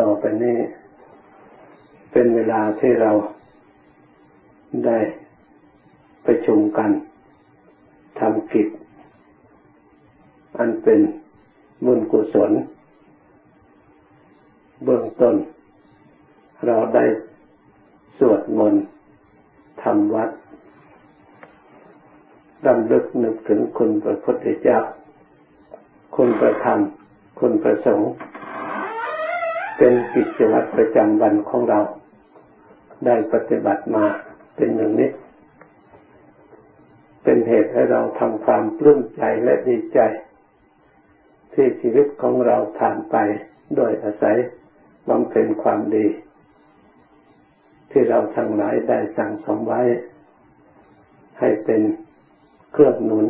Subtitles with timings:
[0.00, 0.58] ต่อไปนี้
[2.12, 3.10] เป็นเวลาที่เรา
[4.86, 4.98] ได้
[6.22, 6.90] ไปชุมกัน
[8.18, 8.68] ทำกิจ
[10.58, 11.00] อันเป็น
[11.84, 12.52] บุญกุศล
[14.84, 15.34] เบื้องต้น
[16.66, 17.04] เราได้
[18.18, 18.84] สวดมนต์
[19.82, 20.30] ทำวัด
[22.66, 24.78] ดำลึกนึกถึงคุณพระพุทธเจ้า
[26.16, 26.80] คุณประธรรม
[27.40, 28.10] คุณประสงค์
[29.78, 31.80] เป็นกิจวัตรประจำวันของเรา
[33.06, 34.04] ได้ปฏิบัติมา
[34.56, 35.10] เป็นอย่างนี้
[37.22, 40.00] เป็นเหตุให้เราทำความปลื้มใจและดีใจ
[41.52, 43.16] ที่ชีวิตของเราผ่านไป
[43.76, 44.36] โดยอาศัย
[45.08, 46.06] บำเพ็ญความดี
[47.90, 49.82] ที่เราทั้งหลายได้สั่งสมไว้
[51.38, 51.80] ให้เป็น
[52.72, 53.26] เครื่องหนุน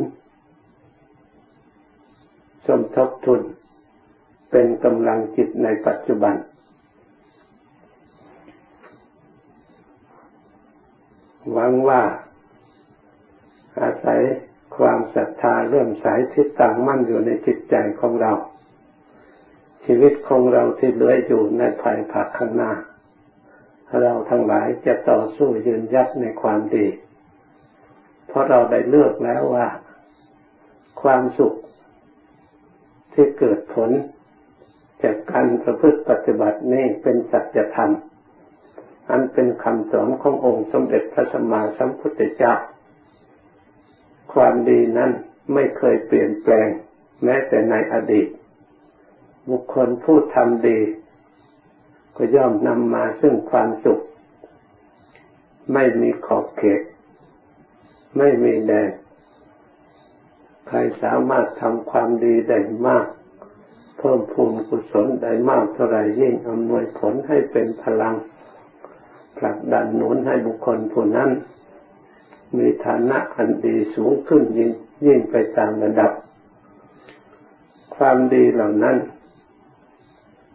[2.65, 3.41] สมทบทุน
[4.51, 6.35] เป็นกำลังจิตในปัจจุบัน
[11.51, 12.01] หวังว่า
[13.81, 14.21] อาศัย
[14.77, 18.33] ความศรัทธาเริ่มสายที่ตั้งมั่นอยู่ในจิตใจของเรา
[19.85, 22.73] ชีวิตของเราที่เหลืออยู่ในภายภาคข้างหน้า
[24.01, 26.87] เราทั้งหลายจะต่อสู้ยืนยัดในความดี
[28.27, 29.67] เพราะเราได้เลือกแล้วว่า
[31.01, 31.53] ความสุข
[33.13, 33.91] ที่เกิดผล
[35.03, 37.91] จากการประพฤติปฏิบัตินี้เป็นสัจธรรม
[39.09, 42.53] อันเป็นคำสอนขององค์สมเด็จพระสัมมาสัมพุทธเจ้า
[44.33, 45.11] ความดีนั้น
[45.53, 46.67] ไม่เคยเปลี่ยนแปลง
[47.23, 48.27] แม้แต่ในอดีต
[49.49, 50.79] บุคคลผู้ทำดี
[52.15, 53.99] ก็ย่อมนำมาซึ่งความสุข
[55.73, 56.81] ไม่มีขอบเขต
[58.17, 58.91] ไม่มีแดน
[60.67, 63.07] ใครสามารถทำความดีได้มาก
[63.99, 68.15] เพิ่มพูนกุศลได้มากเท่าไรยิ่งอำนวยผลให้เป็นพลัง
[69.37, 71.29] ผลักดันหนุนให้บุคคลผู้นั้น
[72.57, 74.71] มีฐานะอันดีสูงขึ้นยิ่ง
[75.05, 76.11] ยิ่งไปตามระดับ
[77.95, 78.97] ความดีเหล่านั้น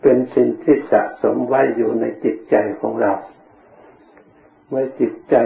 [0.03, 3.13] เป็นสิ่งที่สะสมไว้อยู่ในจิตใจของเรา
[4.69, 5.37] เมื่อจิตใจ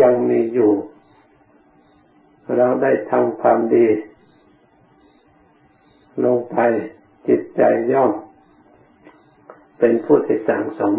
[0.00, 0.72] ยังมีอยู่
[2.56, 3.86] เราได้ทำความดี
[6.24, 6.58] ลงไป
[7.28, 7.62] จิตใจ
[7.92, 8.12] ย่อม
[9.78, 10.96] เป็นผู้ที่สั่งสม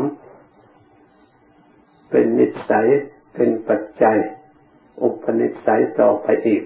[2.09, 2.87] เป็นนิสัย
[3.33, 4.17] เป็นปัจจัย
[5.01, 6.63] อุปนิสัยต่อไปอีก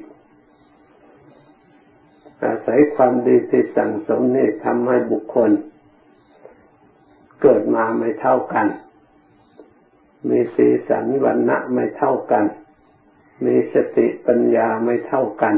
[2.44, 5.52] อาศัยความดีที่สั่งสมนี่ทำให้บุคคล
[7.42, 8.68] เกิดมาไม่เท่ากัน
[10.30, 12.46] มีสีสันวันณะไม่เท่ากัน
[13.46, 15.56] มีสติปัญญาไม่เท่ากัน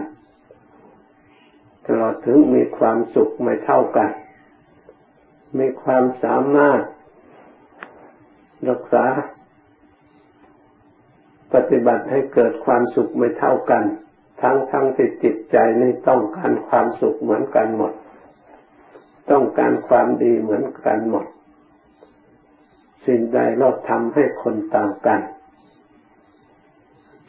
[1.90, 4.12] ตลอดถึงมีความสุขไม่เท่ากัน
[5.60, 6.82] มีความสามารถ
[8.70, 9.06] รักษา
[11.54, 13.84] ปฏิบัติให้เกิดความสุขไม่เท่ากัน
[14.42, 17.94] ทั้งทั้งที่จิตใจนี่ต้องการความสุขเหมือนกันหมด
[19.32, 21.26] ต้องการความดีเหมือนกันหมด
[23.06, 25.22] สิ่งใดเราทำให้คนต่างกัน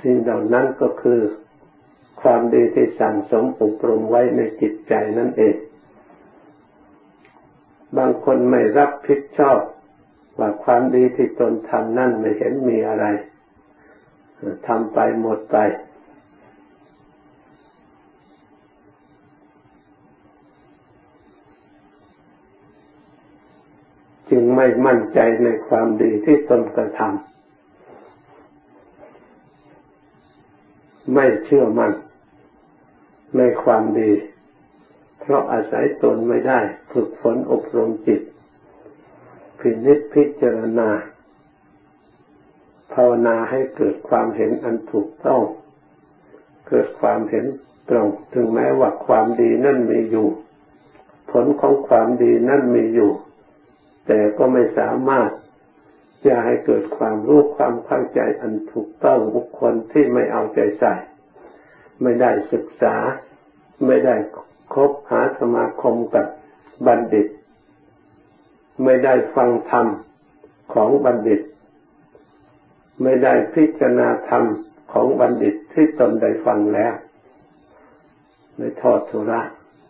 [0.03, 1.21] สิ่งเหล่านั้นก็คือ
[2.23, 5.57] ความดีที่สั่งสมอบรมไว้ในจิตใจนั่นเอง
[7.97, 9.61] บางคนไม่รับผิดชอบ
[10.39, 13.07] ว่าความดีที่ตนทำนั่นไม่เห็นมีอะไร
[14.67, 15.57] ทำไปหมดไป
[24.31, 27.31] จึงไม่มั่นใจในความดีที่ตนกระทำ
[31.15, 31.93] ไม่เชื่อมัน่น
[33.37, 34.13] ในความดี
[35.21, 36.61] เพราะอาศัยตนไม่ได้
[36.93, 38.23] ฝึกฝนอบรมจิต
[39.59, 40.91] พินิจพิจารณา
[42.95, 45.43] ภาวนาให้เกิดความเห็นอันถูกต้อง
[46.69, 47.45] เกิดความเห็น
[47.91, 50.29] ตรง ถึงแม้ว่าความดีนั่นมีอยู่
[51.31, 53.13] ผลของความดีนั่นมีอยู่
[54.07, 55.31] แต่ก็ไม่สามารถ
[56.27, 60.95] จะให้เกิดความรู้ความเข้าใจอันถูกต้องบุคคลที่ไม่เอาใจใส่
[62.03, 62.97] ไม่ได้ศึกษา
[63.87, 64.17] ไม่ได้
[64.75, 66.27] คบหาสมาคมกับ
[66.87, 67.27] บัณฑิต
[68.85, 69.87] ไม่ได้ฟังธรรม
[70.75, 71.41] ของบัณฑิต
[73.03, 74.45] ไม่ได้พิจารณาธรรม
[74.93, 76.95] ของบัณฑิตที่ตนได้ฟังแล้ว
[78.57, 79.41] ในทอดทุระ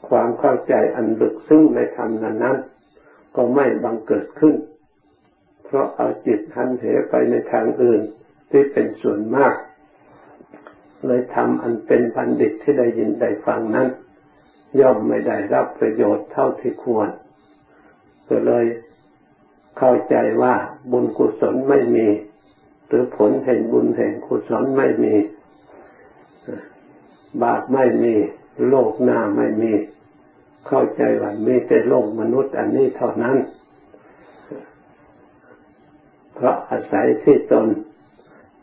[0.08, 2.56] ความเข้าใจอันลึกซึ้งในธรรมนั้น
[3.36, 4.54] ก็ไม่บังเกิดขึ้น
[5.64, 8.02] เพราะเอาจิตหันเหไปในทางอื่น
[8.50, 9.54] ที่เป็นส่วนมาก
[11.06, 13.88] เลยทำอันเป็นบัณฑิตที่ได้ยินได้ฟังนั้น
[14.80, 17.08] ย่อมไม่ได้รับประโยชน์เท่าที่ควร
[18.28, 18.64] ก็เลย
[19.78, 20.54] เข้าใจว่า
[20.90, 22.08] บุญกุศลไม่มี
[22.86, 25.14] หรือผลแห่งบุญแห่งกุศลไม่มี
[27.42, 28.14] บาปไม่มี
[28.68, 29.72] โลกหน้าไม่มี
[30.66, 33.36] เข้าใจว่ามีแต่โลกมนุษย์อันนี้เท่านั้น
[36.34, 37.66] เพราะอาศัยที่ตน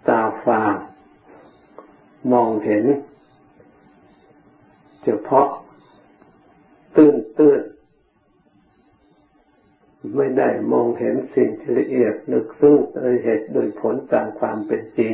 [0.10, 0.74] ตาฟาง
[2.34, 2.86] มองเห็น
[5.04, 5.48] เฉพาะ
[6.96, 7.62] ตื้นตื้น
[10.16, 15.14] ไม่ได้มองเห็นสิ่งละเอียดลึกซึ้งโดยเหตุโดยผลตามความเป็นจริง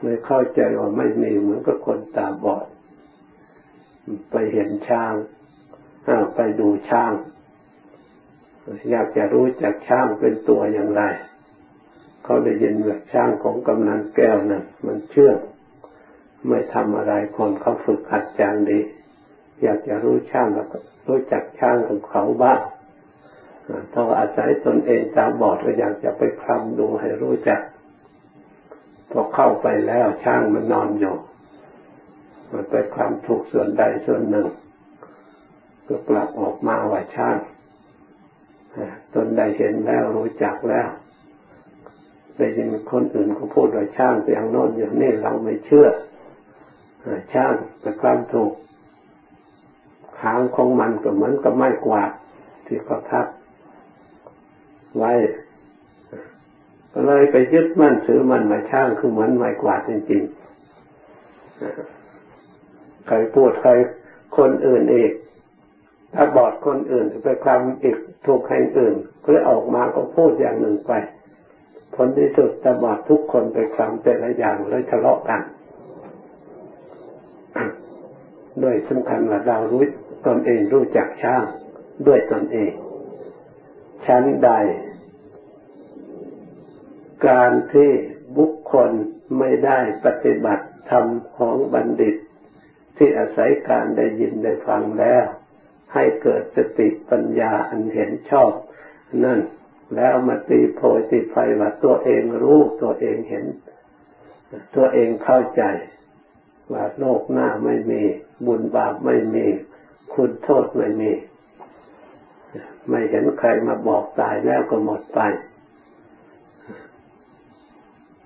[0.00, 2.66] ไม่เข้าใจว่าไม่มีเหมือนกับคนตาบอด
[4.30, 5.12] ไปเห็นช้าง
[6.34, 7.12] ไปดูช้าง
[8.90, 11.02] อยากจะรู้จักช้างเป็นตัวอย่างไร
[12.24, 15.36] เขาได้ยินว่าช้างของกำนันแก้วนั้นมันเชื่อง
[16.48, 18.80] ไม่ทำอะไรคนเขาฝึกหัดจางดี
[19.62, 20.66] อยากจะรู้ช้างแล้ว
[21.08, 22.60] รู้จักช้างของเขาบ้าง
[23.92, 27.60] ถ้าอาศัยตนเองตาบอดก็อยากจะไปคลำดูให้รู้จัก
[29.10, 31.16] พอเข้าไปแล้วช่างมันนอนอยู่
[32.52, 34.46] มันไปคลำถูกส่วนใดส่วนหนึ่ง
[35.88, 37.38] ก็กลับออกมาว่าช่าง
[39.14, 40.88] ตนใดเห็นแล้วรู้จักแล้ว
[42.36, 45.88] ได้ยินคนอื่นเขาพูดว่าช่างอย่างโน้นอย่างนี้เราไม่เชื่อ
[47.32, 48.52] ช่างไปคลำถูก
[50.22, 52.10] หางของมันก็เหมือนกับไม้กวาด
[52.66, 53.26] ที่เขาทับ
[54.96, 55.12] ไว้
[56.92, 60.36] ก็เลยไปยึดมั่นถือมันมาช่างคือเหมือนไม้กวาดจริงๆ
[63.06, 63.70] ใครพูดใคร
[64.36, 65.12] คนอื่นอีก
[66.14, 68.94] ถ้าบอดคนอื่นไปคำอีกถูกใครอื่น
[69.24, 70.92] ก็ออกมาก็พูดอย่างหนึ่งไป
[71.94, 75.40] ผลที่สุดตาบอดทุกคนไปคำแต่ละอย่างเลยทะเลาะกัน
[78.62, 79.82] ด้วยสำคัญว่าเรารู้
[80.26, 81.44] ตนเองรู้จักช่าง
[82.06, 82.72] ด้วยตนเอง
[84.06, 84.50] ชั้นใด
[87.28, 87.90] การที่
[88.36, 88.90] บุคคล
[89.38, 91.06] ไม่ได้ปฏิบัติธรรม
[91.36, 92.16] ของบัณฑิต
[92.96, 95.24] ที่อาศัยการได้ยินได้ฟังแล้ว
[95.94, 98.52] ให้เกิดสติปัญญาอันเห็นชอบ
[99.24, 99.40] นั่น
[99.96, 103.46] แล้วมาตีโพยตีไฟว่าตัวเองรู้ตัวเองเห็น
[104.76, 105.62] ตัวเองเข้าใจ
[106.72, 108.02] ว่าโลกหน้าไม่มี
[108.46, 109.46] บุญบาปไม่มี
[110.14, 111.12] คุณโทษไม่มี
[112.88, 115.20] ไม่เห็นใครมาบอกตายแล้วก็หมดไป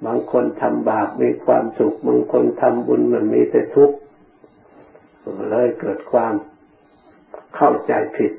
[0.04, 3.96] บางคนทำบาปมีความสุข บางคนทำบุญมันมีแต่ทุกข์
[5.50, 6.34] เลยเกิดความ
[7.56, 8.32] เข้าใจผิด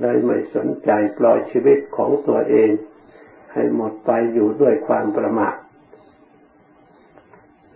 [0.00, 2.70] เลยไม่สนใจปล่อยชีวิตของตัวเอง
[3.52, 5.54] ให้หมดไปอยู่ด้วยความประมาท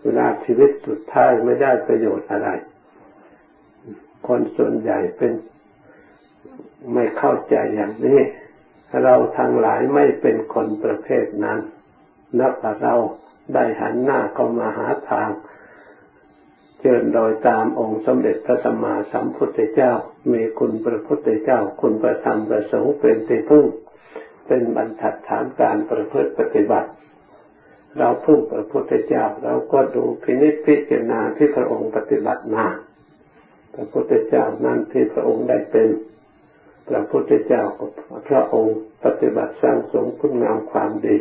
[0.07, 2.49] เวลาชีวิตสุดท้ายไม่ได้ประโยชน์อะไร
[4.27, 5.33] คนส่วนใหญ่เป็น
[6.95, 8.21] ไม่เข้าใจอย่างนี้
[9.05, 11.59] เราทั้งหลายไม่เป็นคนประเภทนั้น
[12.39, 12.95] นับว่าเรา
[13.55, 15.31] ได้หันหน้าเข้ามาหาทาง
[16.81, 19.93] เชิญโดยตามองค์สมเด็จพระสัมมาสัมพุทธเจ้า
[20.33, 23.67] มีคุณพระพุทธเจ้า คุณประธรรมประสงค์เป็นที่พึ่ง
[24.47, 26.91] เป็นบรรทัดฐานการประพฤติปฏิบัติ
[27.99, 32.67] เราพึ่งพระพุทธเจ้าเราก็ดูพินิจพิจารณาที่พระองค์ปฏิบัติมา
[33.75, 35.89] พระพุทธเจ้านั้นที่พระองค์ได้เป็น
[36.89, 37.87] พระพุทธเจ้าก็
[38.29, 41.17] พระองค์ปฏิบัติสร้างสมคุณงามความดี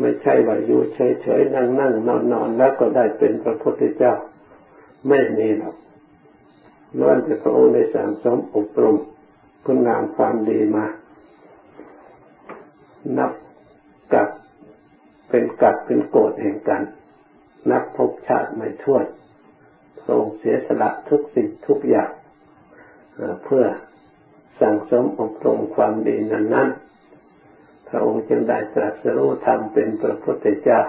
[0.00, 4.14] ไม่ใช่ว่าอยู่เฉยๆนั่งนั่งนอนนอนแล้วก็ได้เป็นพระพุทธเจ้า
[5.08, 5.76] ไม่มีหรอก
[6.98, 8.96] ล้วนแต่พระองค์ได้สั่งสมอบรม
[9.64, 10.86] คุณงามความดีมา
[13.18, 13.32] นับ
[14.14, 14.28] กับ
[15.28, 16.82] เป็นกัดเป็นโกรธแห่งกัน
[17.70, 19.06] นับพบชาติไม่ท้วน
[20.02, 22.10] พรงเสียสละทุกสิ่งทุกอย่าง
[23.44, 23.64] เพื่อ
[24.60, 26.68] สั่งสมอบรมความดีนั้นนั้น
[27.88, 30.80] พระองค์จึงได้ตรัสรู้ธรรมเป็นพระพุทธเจ้า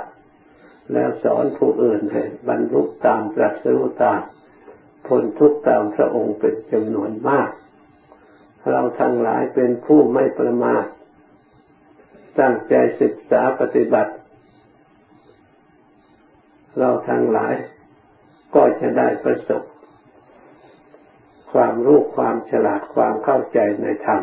[0.93, 4.21] แล้วสอนผู้อื่นให้บรรลุตามตรัสรู้ตาม
[5.07, 7.49] พ้นทุกตามพระองค์เป็นจำนวนมาก
[8.69, 10.85] เราทั้งหลายเป็นผู้ไม่ประมาท
[12.39, 14.13] ตั้งใจศึกษาปฏิบัติ
[16.79, 17.55] เราทั้งหลาย
[18.55, 19.63] ก็จะได้ประสบ
[21.51, 24.21] ความรู้ความฉลาดความเข้าใจในธรรม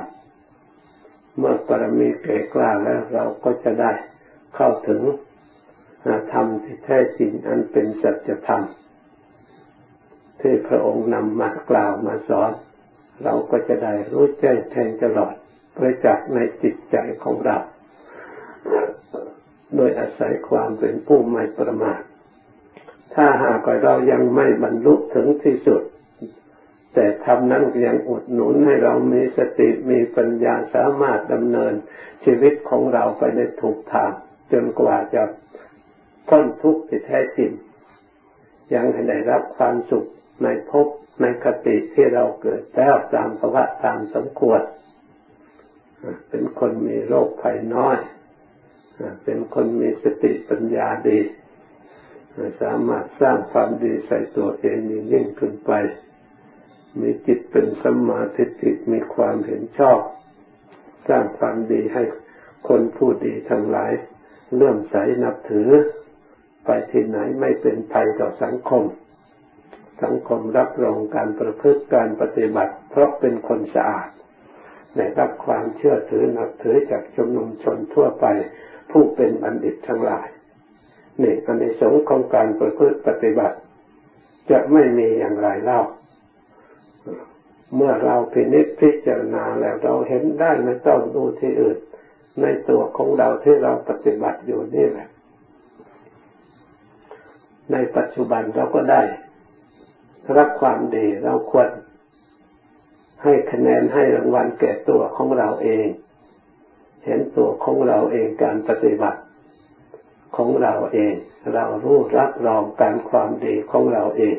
[1.38, 3.92] เมื่อปรมีเก่กล้าแล้วเราก็จะได้
[4.56, 5.02] เข้าถึง
[6.32, 8.62] ธรรมที่แท้จริงอันเป็นสัจธรรม
[10.40, 12.52] ที่พระองค์นำมากล่าวมาสอน
[13.24, 15.34] เราก็จะได้รู้แจ้งแทงตลอด
[15.76, 17.58] ประจักษ์ในจิตใจของเรา
[19.76, 22.00] โดยอาศัยความเป็นผู้ไม่ประมาท
[23.14, 25.82] ถ้าหากเรายังไม่บรรลุถึงที่สุด
[26.94, 31.74] แต่ทำนั้นยังอุดหนุนให้เรามีสติมีปัญญาสามารถดำเนิน
[32.24, 34.12] ชีวิตของเราไปในถูกทาง
[34.52, 35.22] จนกว่าจะ
[36.28, 37.50] พ้นทุกข์ที่แท้จริง
[38.74, 40.08] ยังให้ได้รับความสุข
[40.42, 40.86] ในภพ
[41.20, 44.60] ในคติที่เราเกิดแล้วตามภาวะตามสมควร
[46.28, 47.98] เป็นคนมีโรคภัยน้อย
[49.24, 51.18] เป็นคนมีสติปัญญาดี
[52.62, 54.78] สามารถสร้างความดีใส่ตัวเอง
[55.12, 55.72] ยิ่งขึ้นไป
[57.00, 60.00] มีจิตเป็นสัมมาธิิมีความเห็นชอบ
[61.08, 62.02] สร้างความดีให้
[62.68, 63.92] คนผู้ดีทั้งหลาย
[64.54, 65.70] เลื่อมใสนับถือ
[66.64, 68.84] ไปที่ไหนไม่เป็นภัยต่อสังคม
[70.02, 74.10] สังคมรับรองการประพฤติการปฏิบัติ เพราะเป็นคนสะอาด
[74.96, 78.26] ได้รับความเชื่อถือนับถือจากชมนุมชนทั่วไป
[78.90, 80.28] ผู้เป็นบัณฑิตทั้งหลาย
[81.22, 83.56] นี่อันในสงของการประพฤติปฏิบัติ
[84.50, 85.80] จะไม่มีอย่างไรเล่า
[87.76, 91.78] เมื่อเราพินิจพิจารณาแล้วเราเห็นได้ไม่ต้องดูที่อื่น
[92.42, 95.08] ในตัวของเราที่เราปฏิบัติอยู่นี่แหละ
[97.72, 99.02] ในปัจจุบันเราก็ได้
[100.36, 101.68] รับความดีเราควร
[103.22, 105.86] ให้คะแนนให้รางวัลแก่ตัวของเราเอง
[107.04, 109.20] เห็นตัวของเราเองการปฏิบัติ
[110.36, 111.14] ของเราเอง
[111.54, 114.36] เรารู้รับรองการความดีของเราเอง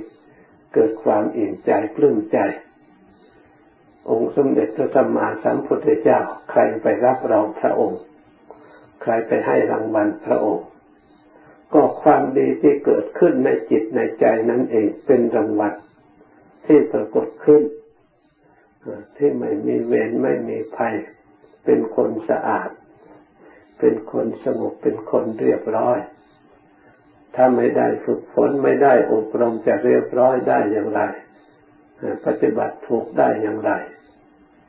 [0.73, 2.37] เกิดความอิ่มใจปลื้มใจ
[4.09, 8.01] องค์สมเด็จพระสัมมาสัมพุทธเจ้า ใครไปรับรองพระองค์
[9.01, 10.65] ใครไปให้รางวัลพระองค์
[11.73, 15.73] ก็ความดีที่เกิดขึ้นในจิตในใจนั้นเองเป็นรางวัล
[16.65, 17.61] ที่ปรากฏขึ้น
[19.17, 20.95] ที่ไม่มีเวรไม่มีภัย
[21.65, 22.69] เป็นคนสะอาด
[23.79, 25.99] เป็นคนสงบเป็นคนเรียบร้อย
[27.35, 31.01] ถ้าไม่ได้ฝึกฝนไม่ได้อบรมจะเรียบร้อยได้อย่างไร
[32.25, 33.71] ปฏิบัติถูกได้อย่างไร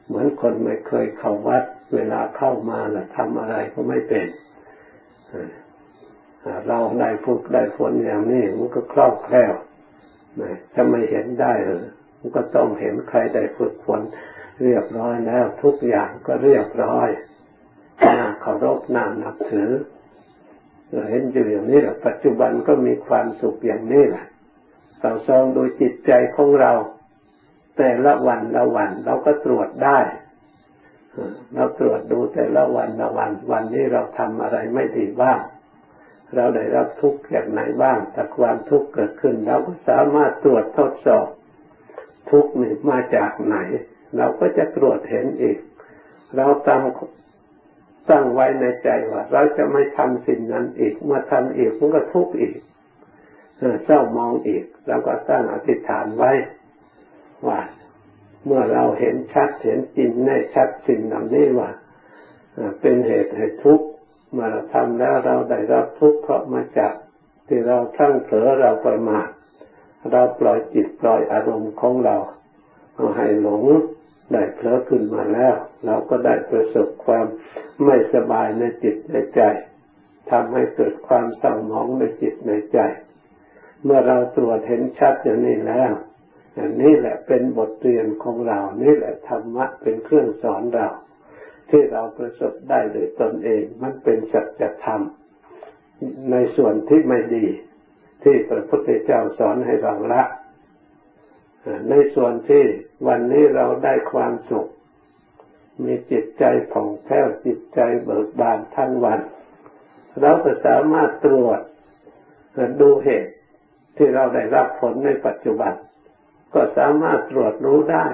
[0.06, 4.26] เหมือนคนไม่เคยเข้าวัด เวลาเข้ามาล่ะทำอะไรก็ไม่เป็น
[6.68, 9.54] เราได้ฝึกได้ฝนอย่างนี้มันก็คล่องแคล่ว
[10.74, 11.84] จะไม่เห็นได้เลย
[12.36, 14.00] ก็ต้องเห็นใครได้ฝึกฝน
[14.62, 17.08] เรียบร้อยแล้ว ทุกอย่างก็เรียบร้อย
[18.46, 19.70] เคารพน่านับถือ
[21.10, 24.26] เห็นอยู่อย่างนี้แหละปัจจุบันก็มีความสุขอย่างนี้แหละ
[25.00, 26.72] เราซองโดยจิตใจของเรา
[27.76, 29.98] แต่ละวันละวันเราก็ตรวจได้
[31.54, 35.40] เราตรวจดูแต่ละวันละวัน วันนี้เราทำอะไรไม่ดีบ้าง
[36.34, 41.26] เราได้รับทุกข์อย่างไหนบ้างแต่ความทุกข์เกิดขึ้นเราก็สามารถตรวจทดสอบ
[42.30, 43.56] ทุกข์นี่มาจากไหน
[44.16, 45.58] เราก็จะตรวจเห็นอีก
[46.36, 46.82] เราตั้ง
[48.10, 52.56] ตั้งไว้ในใจว่าเราจะไม่ทำสิ่งนั้นอีก เมื่อทำอีกมันก็ทุกข์อีก
[53.84, 56.32] เศร้ามองอีกเราก็ตั้งอธิษฐานไว้
[57.48, 57.60] ว่า
[58.46, 61.70] เมื่อเราเห็นชัดเห็นจริงแน่ชัดสิ่งเหล่านี้ว่า
[62.80, 63.86] เป็นเหตุให้ทุกข์
[64.32, 66.94] เมื่อเราทำแล้วเราได้รับทุกข์เพราะมาจาก
[67.48, 69.28] ที่เราทั้งเผลอเราประมาท
[70.12, 72.16] เราปล่อยจิตปล่อยอารมณ์ของเรา
[73.16, 73.64] ให้หลง
[74.32, 75.54] ได้เผลอขึ้นมาแล้ว
[75.86, 77.26] เราก็ได้ประสบความ
[77.84, 79.40] ไม่สบายในจิตในใจ
[80.30, 82.78] ทำให้เกิดความเศร้าหมองในจิตในใจ
[83.84, 85.92] เมื่อเราตรวจเห็นชัดอย่างนี้แล้ว
[86.58, 90.88] อันนี้แหละเป็นบทเรียนของเรา นี่แหละธรรมะเป็นเครื่องสอนเรา
[91.70, 95.00] ที่เราประสบได้โดยตนเอง มันเป็นสัจธรรม
[96.30, 97.46] ในส่วนที่ไม่ดี
[98.22, 100.22] ที่พระพุทธเจ้าสอนให้เราละ
[101.90, 102.64] ในส่วนที่
[103.06, 104.68] วันนี้เราได้ความสุข
[105.84, 109.20] มีจิตใจผ่องแผ้วจิตใจเบิกบานทั้งวัน
[110.20, 111.60] เราก็สามารถตรวจ
[112.80, 113.32] ดูเหตุ
[113.96, 115.72] ที่เราได้รับผลในปัจจุบัน
[116.54, 118.06] ก็สามารถตรวจรู้ได้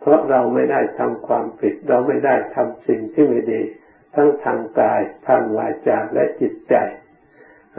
[0.00, 3.62] เพราะเราไม่ได้ทำความผิด เราไม่ได้ทำสิ่งที่ไม่ดี
[4.14, 6.74] ทั้งทางกายทางวาจาและจิตใจ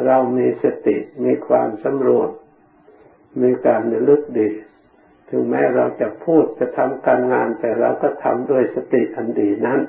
[0.05, 2.29] เรามีสติมีความสำรวม
[3.41, 4.49] มีการระลึกดี
[5.29, 9.79] ถึงแม้เราจะพูดจะทำการงาน แต่เราก็ทำด้วยสติอันดีนั้น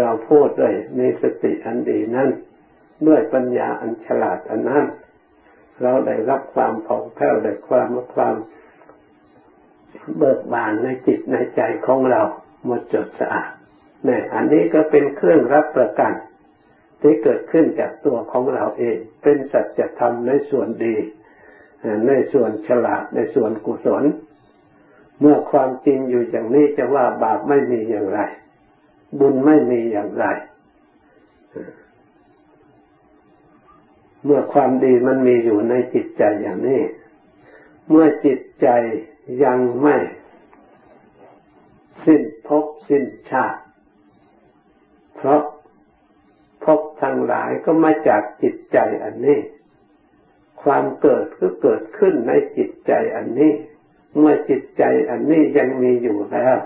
[0.00, 2.28] เราพูดด้วยมีสติอันดีนั้น
[3.08, 4.84] ด้วยปัญญาอันฉลาดอันนั้น
[5.82, 8.36] เราได้รับความผ่องแผ้วได้ความความ
[10.16, 12.22] เบิกบานในจิตในใจของเรา
[12.64, 13.50] หมดจดสะอาด
[14.08, 16.12] นี่อันนี้ก็เป็นเครื่องรับประกัน
[17.00, 20.96] ที่เกิดขึ้นจากตัวของเราเอง เป็นสัจธรรมในส่วนดี
[22.08, 24.04] ในส่วนฉลาดในส่วนกุศล
[25.20, 28.20] เมื่อความจริงอยู่อย่างนี้จะว่าบาปไม่มีอย่างไร
[29.18, 30.26] บุญไม่มีอย่างไร
[34.24, 36.82] เมื่อความดีมันมีอยู่ในจิตใจอย่างนี้
[37.90, 38.68] เมื่อจิตใจ
[39.44, 39.96] ยังไม่
[42.04, 43.60] สิ้นภพสิ้นชาติ
[45.16, 45.42] เพราะ
[46.64, 49.40] ภพทั้งหลายก็มาจากจิตใจอันนี้
[50.62, 53.52] ความเกิดก็เกิดขึ้นในจิตใจอันนี้
[54.18, 56.56] เมื่อจิตใจอันนี้ยังมีอยู่แล้ว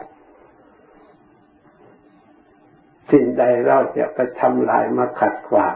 [3.12, 5.74] สิ่งใดเราจะไปทำลายมาขัดขวาง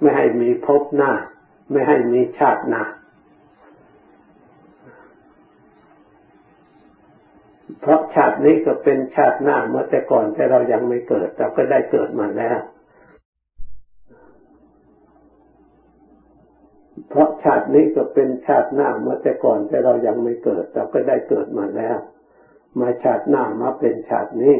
[0.00, 1.12] ไม่ให้มีภพหน้า
[1.70, 2.82] ไม่ให้มีชาติหน้า
[7.80, 12.58] เพราะชาตินี้ก็เป็นชาติหน้าเมื่อแต่ก่อนแต่เรายังไม่เกิด เราก็ได้เกิดมาแล้ว
[17.08, 21.96] เพราะชาตินี้ก็เป็นชาติหน้าเมื่อแต่ก่อนแต่เรายังไม่เกิด เราก็ได้เกิดมาแล้ว
[22.80, 24.56] มาชาติหน้ามาเป็นชาตินี้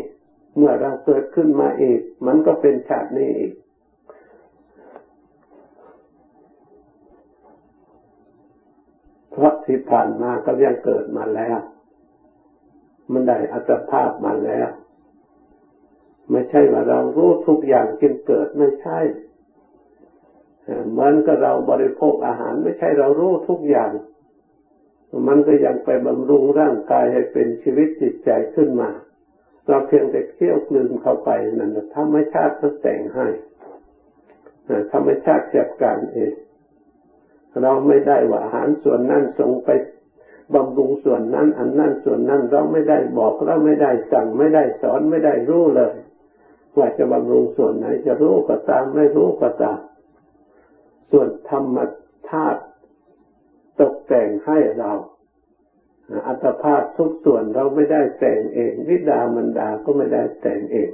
[0.57, 3.53] เมื่อเราเกิดขึ้นมาอีก มันก็เป็นชาตินี้อีก
[9.33, 11.59] เพราะที่ผ่านมาก็ยังเกิดมาแล้ว
[13.13, 14.69] มันได้อัตภาพมาแล้ว
[16.31, 18.99] ไม่ใช่ว่าเรารู้ทุกอย่างจึงเกิดไม่ใช่
[20.91, 23.93] เหมือนกับเราบริโภคอาหารไม่ใช่เรารู้ทุกอย่าง
[25.29, 28.91] มันก็ยังไปบำรุงร่างกายให้เป็นชีวิตจิตใจขึ้นมา
[29.69, 33.27] เราเพียงแต่เคี่ยวกลืนเข้าไปนั่นธรรมชาติมันแต่งให้
[34.93, 36.33] ธรรมชาติจัดการเอง
[37.63, 39.69] เราไม่ได้ว่าอาหารส่วนนั้นส่งไป
[40.55, 45.95] บำรุงส่วนนั้น อันนั้นส่วนนั้นเราไม่ได้บอกเราไม่ได้สั่งไม่ได้สอนไม่ได้รู้เลย
[46.77, 49.79] ว่าจะบำรุงส่วนไหนจะรู้ก็ตามไม่รู้ก็ตาม
[51.11, 51.79] ส่วนธรรม
[52.31, 52.61] ธาตุ
[53.81, 54.93] ตกแต่งให้เรา
[56.27, 60.91] อัตภาพทุกส่วนเราไม่ได้แต่งเองวิดามันดาก็ไม่ได้แต่งเอง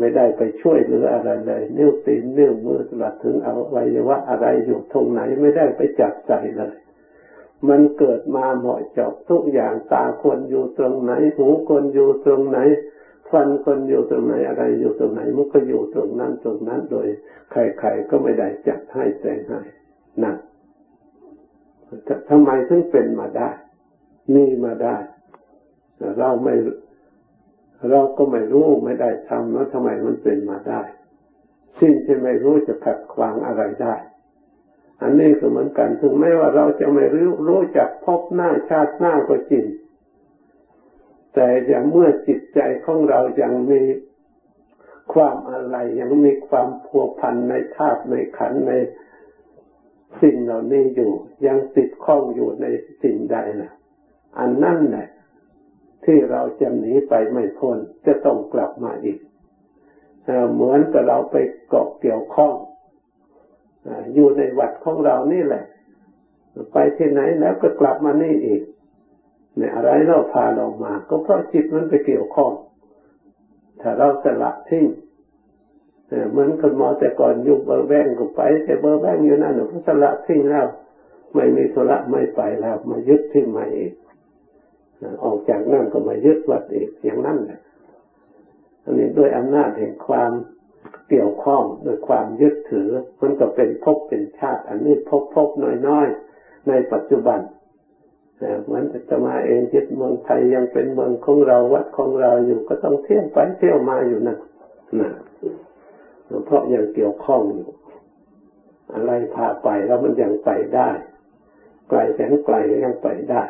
[0.00, 6.74] ไม่ได้ไปช่วยเหลืออะไรเลยนิ้วตีนนิ้วมือตลอดถึงเอาไว้ว่าอะไรอยู่ตรงไหนไม่ได้ไปจับใส่เลย
[7.68, 12.58] มันเกิดมาเหมาะเจาะทุกอย่างตาคนอยู่ตรงไหน หูคนอยู่ตรงไหน
[13.32, 17.06] ฟันคนอยู่ตรงไหนอะไรอยู่ตรงไหนมันก็อยู่ตรงนั้นตรงนั้นโดย
[17.50, 19.60] ใครๆก็ไม่ได้จัดให้แต่งให้
[20.22, 20.36] นั่น
[22.28, 23.50] ทำไมถึงเป็นมาได้
[24.34, 24.96] มีมาได้
[26.18, 26.54] เราไม่
[27.90, 30.82] เราก็ไม่รู้ไม่ได้ทำแล้วทำไมมันเป็นมาได้
[31.80, 33.94] สิ่งที่ไม่รู้จะขัดขวางอะไรได้
[35.02, 39.64] อันนี้ก็เหมือนกันถึงแม้ว่าเราจะไม่รู้รู้จักพบหน้าชาติหน้าก็จริง
[41.34, 43.82] แต่อย่างเมื่อจิตใจของเรายังมี
[45.12, 48.72] ความอะไรยังมีความพัวพันในธาตุในขันใน
[50.22, 51.12] สิ่งเหล่านี้อยู่
[51.46, 52.66] ยังติดข้องอยู่ใน
[53.02, 53.72] สิ่งใดนะ
[54.38, 55.08] อันนั่นแหละ
[56.04, 59.18] ที่เราจะหนีไปไม่พ้นจะต้องกลับมาอีก
[60.52, 61.36] เหมือนกับเราไป
[61.68, 62.54] เกาะเกี่ยวข้อง
[64.14, 65.64] อยู่ในวัดของเรานี่แหละ
[66.72, 68.62] ไปที่ไหนแล้วก็กลับมานี่อีก
[69.56, 72.52] เนี่อะไรเราพาเรามา ก็เพราะจิตมันไปเกี่ยวข้อง
[73.80, 74.86] ถ้าเราสละทิ้ง
[76.30, 80.66] เหมือนคนมอแต่ก่อนยู่เบอร์แบงก็ไป แต่เบอร์แบงอยู่นั่นเราสละทิ้งแล้ว
[81.34, 83.92] ไม่มีธุระไม่ไปแล้วมายึดทิ้งใหม่อีก
[85.24, 87.60] ออกจากนั่นก็มายึดวัดอีกอย่างนั้นแหละ
[88.84, 90.32] อันนี้ด้วยอำนาจแห่งความ
[91.08, 92.88] เกี่ยวข้องด้วยความยึดถือ
[93.20, 95.48] มันก็เป็นภพเป็นชาติ อันนี้ภพภพ
[95.88, 97.40] น้อยๆ ในปัจจุบัน
[98.64, 104.38] เหมือนจะมาเองยึดเมืองไทยยังเป็นเมืองของเราวัดของเราอยู่ก็ต้องเที่ยวไปเที่ยวมาอยู่นะ
[105.00, 105.10] นะ
[106.46, 107.68] เพราะยังเกี่ยวข้องอยู่
[108.94, 110.90] อะไรพาไปแล้วมันยังไปได้
[111.88, 113.42] ไกลแสนไกลยังไปได้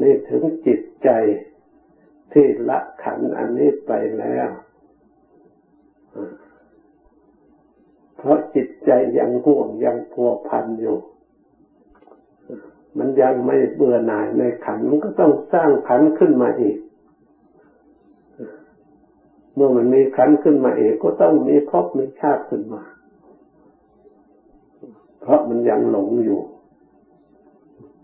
[0.00, 1.08] นี่ถึงจิตใจ
[2.32, 4.48] ที่ละขันอันนี้ไปแล้ว
[8.16, 10.98] เพราะจิตใจยังห่วงยังพัวพันอยู่
[12.98, 16.78] มันยังไม่เบื่อหน่ายในขันมันก็ต้องสร้างขันขึ้นมาอีก
[19.54, 22.82] เมื่อมันมีขันขึ้นมาเองก็ต้องมีภพมีชาติขึ้นมา
[25.20, 26.40] เพราะมันยังหลงอยู่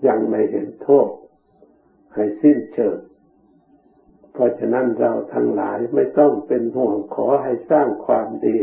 [0.06, 1.08] ยังไม่เห็นโทษ
[2.14, 2.98] ให้สิ้นเชิง
[4.32, 8.58] เพราะฉะนั้นเราทั้งหลายไม่ต้องเป็นห่วงขอให้สร้างความดี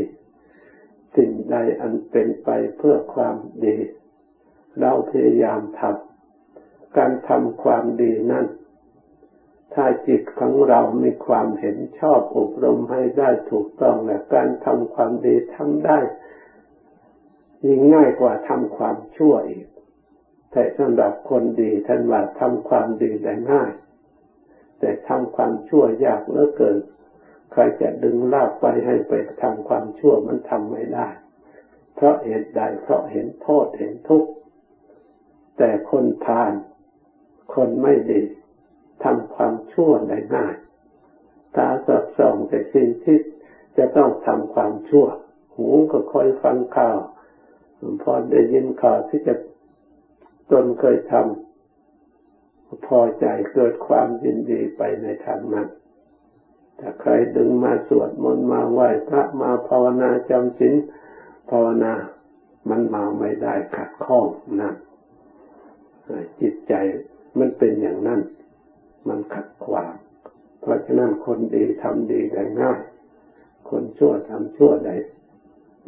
[1.16, 3.78] สิ่งใดอันเป็นไปเพื่อความดี
[4.80, 6.13] เราพยายามทำ
[6.98, 8.46] การทำความดีนั้น
[9.74, 16.00] ถ้าจิตของเรามีความเห็นชอบอบรมให้ได้ถูกต้องและการทำความดีทำได้
[17.66, 19.68] ยิ่งง่ายกว่าทำความชั่วอีก
[20.52, 23.72] แต่สำหรับคนดีท่านว่าทำความดีได้ง่าย
[24.80, 26.78] แต่ทำความชั่วยากเหลือเกิน
[27.52, 31.08] ใครจะดึงลากไปให้ไปทำความชั่วมันทำไม่ได้
[31.96, 34.30] เพราะเหตุใดเพราะเห็นโทษเห็นทุกข์
[35.58, 36.52] แต่คนทาน
[37.56, 38.22] คนไม่ดี
[39.04, 40.56] ทำความชั่วได้ง่าย
[41.56, 43.18] ตาสอดส่องแต่สิ่งที่
[43.78, 45.06] จะต้องทำความชั่ว
[45.56, 46.98] หูก็คอยฟังข่าว
[48.04, 49.36] พอได้ยินข่าวที่จะ
[50.52, 55.68] ตนเคยทำพอใจเกิดความยินดีไปในทางนั้น
[56.80, 60.76] ถ้าใครดึงมาสวดมนต์มาไหว้พระมาภาวนาจำศีล
[61.50, 61.94] ภาวนา
[62.70, 64.26] มันมาไม่ได้ขัดข้อง
[64.62, 64.76] นั่น
[66.42, 66.74] จิตใจ
[67.40, 68.22] มันเป็นอย่างนั้น
[69.08, 69.94] มันขัดขวาง
[70.62, 72.82] เพราะฉะนั้นคนดีทำดีได้ง่าย
[73.70, 74.96] คนชั่วทำชั่วได้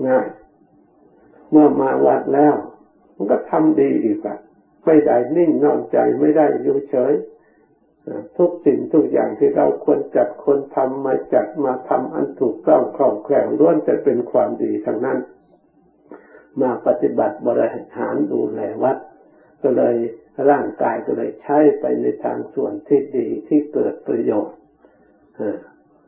[0.08, 0.28] ง่าย
[1.52, 2.56] เมื่อมาวัดแล้ว
[3.16, 4.38] มันก็ทำดีอีกอะ
[4.86, 7.14] ไม่ได้นิ่งนอนใจไม่ได้อยู่เฉย
[8.38, 15.18] ทุกสิ่งทุกอย่างที่เราควรจัดควรทำมาจัดมาทำอันถูกต้องคล่องแคล่วล้วนจะเป็นความดีทั้งนั้น
[16.62, 18.98] มาปฏิบัติบริหารดูแลวัด
[19.62, 19.96] ก็เลย
[20.50, 24.58] ร่างกายก็เลยใช้ไปในทางส่วนที่ดีที่เกิดประโยชน์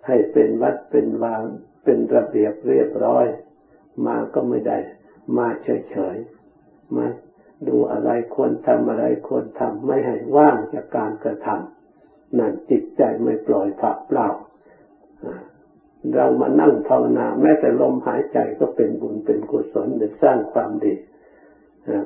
[0.08, 1.44] ให้เป็นวัดเป็นวาง
[1.84, 3.26] เป็นระเบียบเรียบร้อย
[4.06, 4.78] มาก็ไม่ได้
[5.38, 7.08] มาเฉยๆมา
[7.68, 14.28] ดูอะไรควรทำอะไรควรทำไม่ให้ว่างจากการกระทำนั่นจิตใจไม่ปล่อยผักเปล่า
[16.16, 19.88] เรามานั่งภาวนาแม้แต่ลมหายใจก็เป็นบุญเป็นกุศล
[20.22, 20.94] สร้างความดี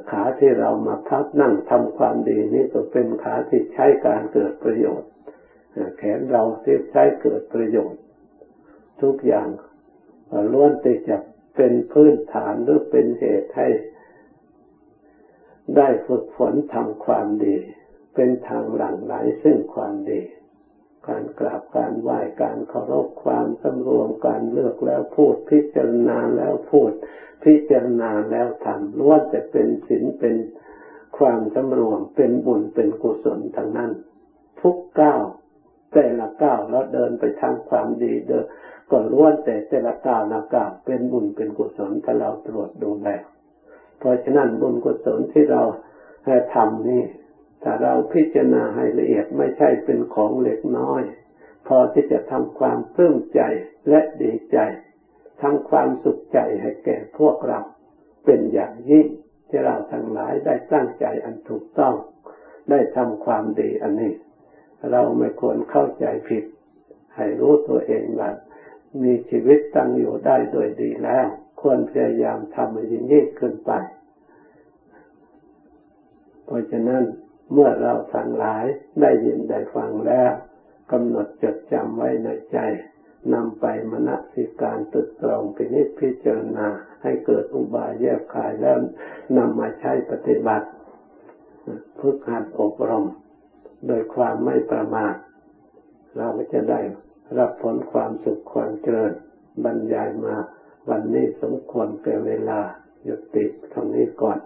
[0.09, 5.09] ขาที่เรามาพักนั่งทำความดีนี่ก็เป็นขาที่ใช้การเกิดประโยชน์
[5.97, 8.01] แขนเราที่ใช้เกิดประโยชน์
[9.01, 9.49] ทุกอย่าง
[10.53, 11.17] ล้วนแต่จะ
[11.55, 13.67] เป็นพื้นฐานหรือเป็นเหตุให้
[15.77, 17.57] ได้ฝึกฝนทำความดี
[18.15, 19.13] เป็นทางหลั่งไหล
[19.43, 20.21] ซึ่งความดี
[21.07, 26.91] การกราบการไหว้การเคารพความสำรวมการเลือกแล้วพูดพิจารณาแล้วพูด
[27.43, 30.35] พิจารณาแล้วทำล้วนแต่เป็นศีลเป็น
[31.17, 33.91] ความสำรวมเป็นบุญเป็นกุศลทั้งนั้น
[34.61, 35.21] ทุกก้าว
[35.93, 38.45] แต่ละก้าวแล้วเดินไปทางความดีเดิน
[38.91, 43.09] ก็ล้วนแต่แต่ละก้าวละก้าวเป็นบุญเป็นกุศลถ้าเราตรวจดูแล
[43.99, 45.61] เพราะฉะนั้นบุญกุศลที่เรา
[46.55, 47.03] ทำนี่
[47.63, 51.01] ถ้าเราพิจารณาให้ละเอียดไม่ใช่เป็นของเล็กน้อย
[51.67, 53.41] พอที่จะทำความปลื้มใจ
[53.89, 54.57] และดีใจ
[55.41, 57.59] ทำความสุขใจให้แก่พวกเรา
[58.25, 59.07] เป็นอย่างยิ่ง
[59.49, 61.95] ที่เราทั้งหลายได้ตั้งใจอันถูกต้อง
[62.69, 64.13] ได้ทำความดีอันนี้
[64.91, 66.43] เราไม่ควรเข้าใจผิด
[67.15, 68.31] ให้รู้ตัวเองว่า
[69.03, 71.25] มีชีวิตตั้งอยู่ได้โดยดีแล้ว
[71.61, 73.71] ควรพยายามทำให้ยิ่งยิ่งขึ้นไป
[76.45, 77.03] เพราะฉะนั้น
[77.53, 78.65] เมื่อเราทั้งหลาย
[79.01, 80.31] ได้ยินได้ฟังแล้ว
[80.91, 82.57] กำหนดจดจำไว้ในใจ
[83.33, 86.67] นำไปมณสิการตึกตรองพินิจพิจารณา
[87.03, 88.77] ให้เกิดอุบายแยกขายแล้ว
[89.37, 90.67] นำมาใช้ปฏิบัติ
[91.99, 93.05] ฝึกหัดอบรม
[93.87, 95.15] โดยความไม่ประมาท
[96.17, 96.79] เราก็จะได้
[97.37, 99.13] รับผลความสุขความเจริญ
[99.63, 100.35] บรรยายมา
[100.89, 102.59] วันนี้สมควรเกินเวลา
[103.03, 104.39] หยุดติดตรงนี้ก่อน